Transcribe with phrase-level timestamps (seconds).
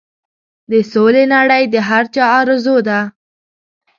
[0.71, 2.99] د سولې نړۍ د هر چا ارزو ده.